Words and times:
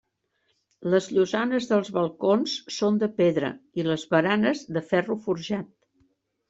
Les 0.93 1.09
llosanes 1.17 1.67
dels 1.73 1.93
balcons 1.99 2.57
són 2.79 2.99
de 3.05 3.13
pedra 3.21 3.55
i 3.83 3.89
les 3.91 4.09
baranes 4.17 4.69
de 4.79 4.89
ferro 4.93 5.23
forjat. 5.29 5.75